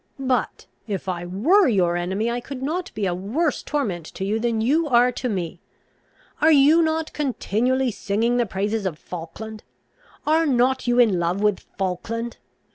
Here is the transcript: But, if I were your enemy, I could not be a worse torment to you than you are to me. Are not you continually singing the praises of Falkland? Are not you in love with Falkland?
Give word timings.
But, 0.17 0.65
if 0.87 1.07
I 1.07 1.27
were 1.27 1.67
your 1.67 1.95
enemy, 1.95 2.31
I 2.31 2.39
could 2.39 2.63
not 2.63 2.91
be 2.95 3.05
a 3.05 3.13
worse 3.13 3.61
torment 3.61 4.03
to 4.15 4.25
you 4.25 4.39
than 4.39 4.59
you 4.59 4.87
are 4.87 5.11
to 5.11 5.29
me. 5.29 5.61
Are 6.41 6.51
not 6.51 7.09
you 7.09 7.13
continually 7.13 7.91
singing 7.91 8.37
the 8.37 8.47
praises 8.47 8.87
of 8.87 8.97
Falkland? 8.97 9.63
Are 10.25 10.47
not 10.47 10.87
you 10.87 10.97
in 10.97 11.19
love 11.19 11.41
with 11.43 11.59
Falkland? 11.77 12.37